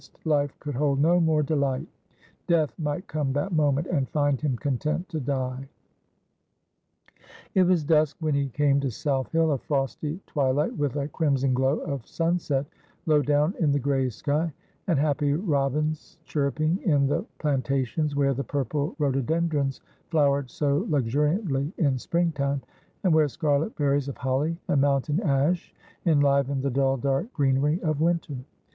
[0.25, 1.85] Life could hold no more delight.
[2.47, 5.69] Death might come that moment and find him content to die.
[7.53, 11.53] It was dusk when he came to South Hill, a frosty twilight, with a crimson
[11.53, 12.65] glow of sunset
[13.05, 14.51] low down in the gray sky,
[14.87, 21.99] and happy robins chirruping in the plantations, where the purple rhododendrons flowered so luxuriantly in
[21.99, 22.63] spring time,
[23.03, 25.75] and where scarlet berries of holly and mountain ash
[26.07, 28.37] enlivened the dull dark greenery of winter.